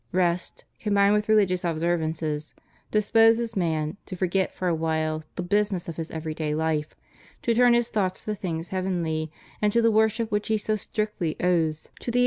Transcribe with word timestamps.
Rest 0.11 0.65
(combined 0.79 1.13
with 1.13 1.29
religious 1.29 1.63
ob 1.63 1.75
servances), 1.77 2.55
disposes 2.89 3.55
man 3.55 3.97
to 4.07 4.15
forget 4.15 4.51
for 4.51 4.67
a 4.67 4.73
while 4.73 5.23
the 5.35 5.43
business 5.43 5.87
of 5.87 5.97
his 5.97 6.09
every 6.09 6.33
day 6.33 6.55
life, 6.55 6.95
to 7.43 7.53
turn 7.53 7.75
his 7.75 7.89
thoughts 7.89 8.23
to 8.25 8.33
things 8.33 8.69
heavenly, 8.69 9.31
and 9.61 9.71
to 9.71 9.79
the 9.79 9.91
worship 9.91 10.31
which 10.31 10.47
he 10.47 10.57
so 10.57 10.75
strictly 10.75 11.39
owes 11.39 11.87
to 11.99 12.09
the 12.09 12.13
Eter» 12.13 12.13
Genesis 12.13 12.19
i. 12.19 12.19